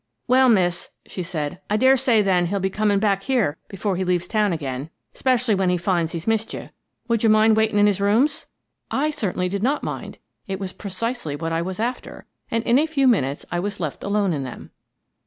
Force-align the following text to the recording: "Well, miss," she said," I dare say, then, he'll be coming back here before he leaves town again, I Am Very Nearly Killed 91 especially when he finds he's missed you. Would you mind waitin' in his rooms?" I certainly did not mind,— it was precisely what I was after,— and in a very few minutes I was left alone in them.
"Well, 0.27 0.49
miss," 0.49 0.89
she 1.05 1.21
said," 1.21 1.61
I 1.69 1.77
dare 1.77 1.95
say, 1.95 2.23
then, 2.23 2.47
he'll 2.47 2.59
be 2.59 2.71
coming 2.71 2.97
back 2.97 3.21
here 3.21 3.57
before 3.67 3.97
he 3.97 4.03
leaves 4.03 4.27
town 4.27 4.51
again, 4.51 4.73
I 4.73 4.73
Am 4.73 4.79
Very 4.79 4.87
Nearly 4.87 5.19
Killed 5.21 5.29
91 5.29 5.37
especially 5.37 5.55
when 5.61 5.69
he 5.69 5.77
finds 5.77 6.11
he's 6.13 6.25
missed 6.25 6.53
you. 6.55 6.69
Would 7.07 7.21
you 7.21 7.29
mind 7.29 7.55
waitin' 7.55 7.77
in 7.77 7.85
his 7.85 8.01
rooms?" 8.01 8.47
I 8.89 9.11
certainly 9.11 9.47
did 9.47 9.61
not 9.61 9.83
mind,— 9.83 10.17
it 10.47 10.59
was 10.59 10.73
precisely 10.73 11.35
what 11.35 11.53
I 11.53 11.61
was 11.61 11.79
after,— 11.79 12.25
and 12.49 12.63
in 12.63 12.79
a 12.79 12.81
very 12.81 12.87
few 12.87 13.07
minutes 13.07 13.45
I 13.51 13.59
was 13.59 13.79
left 13.79 14.03
alone 14.03 14.33
in 14.33 14.41
them. 14.41 14.71